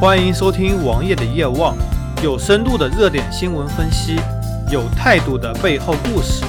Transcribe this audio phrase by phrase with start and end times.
[0.00, 1.76] 欢迎收听王爷的夜望，
[2.22, 4.16] 有深度的热点新闻分析，
[4.72, 6.42] 有态度的背后故事。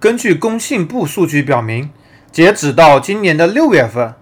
[0.00, 1.90] 根据工信部数据表明，
[2.32, 4.14] 截止到今年的六月份，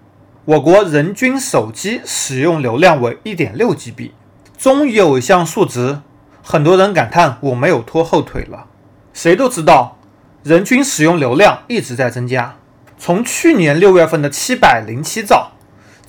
[0.45, 4.11] 我国人均手机使用流量为一点六 GB。
[4.55, 6.01] 终于有一项数值，
[6.43, 8.67] 很多人感叹我没有拖后腿了。
[9.11, 9.97] 谁都知道，
[10.43, 12.57] 人均使用流量一直在增加，
[12.99, 15.50] 从去年六月份的七百零七兆。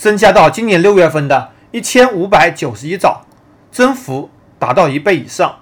[0.02, 3.24] 增加到今年六月份的一千五百九十一兆，
[3.70, 5.60] 增幅达到一倍以上。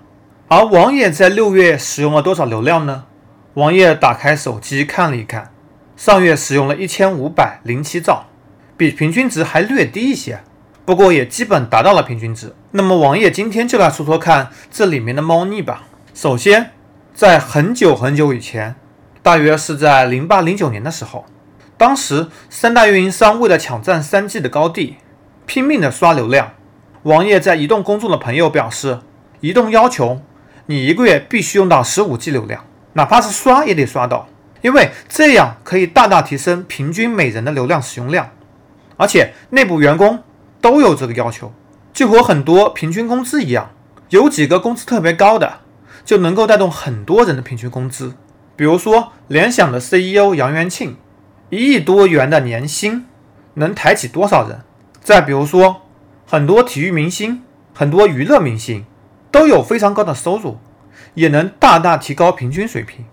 [0.49, 3.05] 而王爷在六月使用了多少流量呢？
[3.53, 5.51] 王爷打开手机看了一看，
[5.95, 8.25] 上月使用了一千五百零七兆，
[8.79, 10.41] 比平均值还略低一些，
[10.87, 12.55] 不过也基本达到了平均值。
[12.71, 15.83] 那么王爷今天就来说说看这里面的猫腻吧。
[16.15, 16.71] 首先，
[17.13, 18.75] 在很久很久以前，
[19.23, 21.27] 大约是在零八零九年的时候。
[21.81, 24.99] 当时三大运营商为了抢占三 G 的高地，
[25.47, 26.53] 拼命的刷流量。
[27.05, 28.99] 王爷在移动工作的朋友表示，
[29.41, 30.21] 移动要求
[30.67, 34.29] 你一个月必须用到十五 G 流量，哪怕是刷也得刷到，
[34.61, 38.29] 因为这样可以大大提升平均每人的流量使用量。
[38.99, 40.23] 而且内部员工
[40.61, 41.51] 都有这个要求，
[41.95, 43.71] 就和很多平均工资一样，
[44.11, 45.61] 有几个工资特别高的，
[46.05, 48.13] 就能够带动很多人的平均工资。
[48.55, 50.99] 比如说联想的 CEO 杨元庆。
[51.51, 53.07] 一亿多元的年薪
[53.55, 54.61] 能抬起多少人？
[55.01, 55.83] 再比如说，
[56.25, 57.43] 很多体育明星、
[57.75, 58.85] 很多娱乐明星
[59.33, 60.59] 都有非常高的收入，
[61.15, 63.05] 也能大大提高平均水平。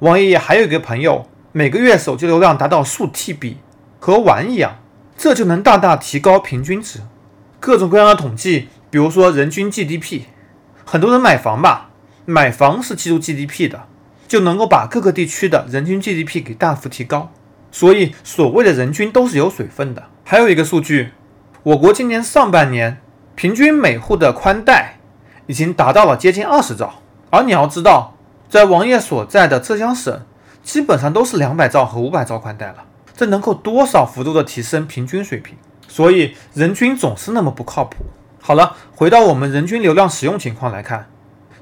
[0.00, 3.54] 王爷爷还有一个朋友，每个月手机流量达到数 TB，
[3.98, 4.76] 和玩一样，
[5.16, 7.00] 这就能大大提高平均值。
[7.58, 10.24] 各种各样的统计，比如说人均 GDP，
[10.84, 11.88] 很多人买房吧，
[12.26, 13.86] 买房是计入 GDP 的，
[14.28, 17.32] 就能够把各个地区的人均 GDP 给大幅提高。
[17.70, 20.04] 所以，所谓的人均都是有水分的。
[20.24, 21.10] 还有一个数据，
[21.62, 22.98] 我国今年上半年
[23.34, 24.98] 平均每户的宽带
[25.46, 26.94] 已经达到了接近二十兆。
[27.30, 28.14] 而你要知道，
[28.48, 30.22] 在王爷所在的浙江省，
[30.62, 32.84] 基本上都是两百兆和五百兆宽带了。
[33.14, 35.56] 这能够多少幅度的提升平均水平？
[35.88, 38.06] 所以，人均总是那么不靠谱。
[38.40, 41.08] 好了，回到我们人均流量使用情况来看，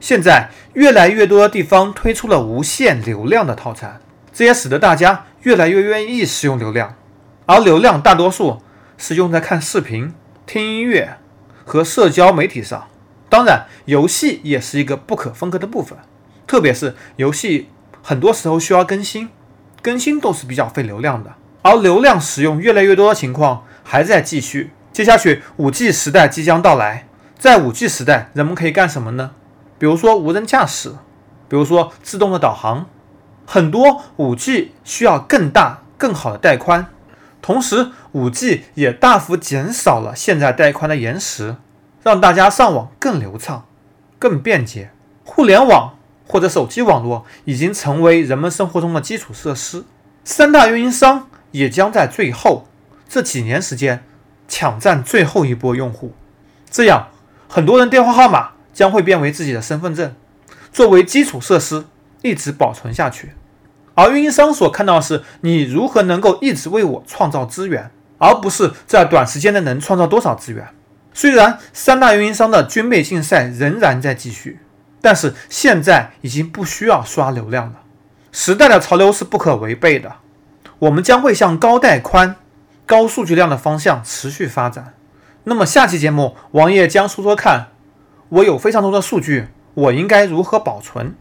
[0.01, 4.01] 现在越来越多的地方推出了无限流量的套餐。
[4.33, 6.95] 这也使得大家越来越愿意使用流量，
[7.45, 8.63] 而流量大多数
[8.97, 10.15] 是用在看视频、
[10.47, 11.19] 听音乐
[11.67, 12.89] 和社交媒体上。
[13.29, 15.99] 当然，游戏也是一个不可分割的部分，
[16.47, 17.69] 特别是游戏
[18.03, 19.29] 很多时候需要更新，
[19.83, 21.35] 更新都是比较费流量的。
[21.61, 24.71] 而流量使用越来越多的情况还在继续。
[24.93, 27.07] 接下去，五 G 时代即将到来，
[27.39, 29.33] 在五 G 时代，人们可以干什么呢？
[29.79, 30.95] 比如说无人驾驶，
[31.51, 32.87] 比如说自动的导航。
[33.47, 36.87] 很多五 G 需要更大、更好的带宽，
[37.43, 41.57] 同时五 G 也大幅减少了现在带宽的延时，
[42.03, 43.67] 让大家上网更流畅、
[44.19, 44.91] 更便捷。
[45.25, 45.95] 互联网
[46.27, 49.85] 或者手机网络已经成为人们生活中的基础设施，
[50.25, 52.67] 三大运营商也将在最后
[53.09, 54.05] 这几年时间
[54.49, 56.13] 抢占最后一波用户，
[56.71, 57.09] 这样
[57.49, 60.15] 很多人电话号码将会变为自己的身份证，
[60.73, 61.87] 作为基础设施。
[62.25, 63.35] 一直保存下去，
[63.95, 70.67] 而运营商所看到的是你如何能够一直为我创造资源，而不是在短时间内能创造多少资源。
[71.13, 74.61] 虽然三大运营商的军备竞赛仍然在继续，
[75.03, 77.83] 但是现在已经不需要刷流量了。
[78.33, 80.15] 时代的潮流是不可违背的，
[80.79, 82.37] 我们将会向高带宽、
[82.87, 84.95] 高数据量的方向持续发展。
[85.45, 87.67] 那么下期节目，王爷将说说看，
[88.31, 91.15] 我有非常多的数据，我应该如何保存？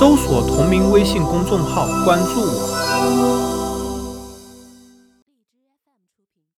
[0.00, 3.59] 搜索同名微信公众号，关注我。